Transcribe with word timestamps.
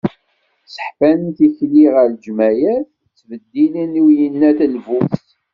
Sseḥfan 0.73 1.21
tikli 1.37 1.85
ɣer 1.93 2.07
leğmayat, 2.13 2.87
ttbeddilen 3.15 3.91
i 3.99 4.01
uyennat 4.05 4.59
lbus. 4.75 5.23